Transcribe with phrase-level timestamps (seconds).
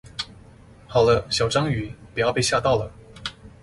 [0.87, 2.91] 好了，小章魚，不要被嚇到了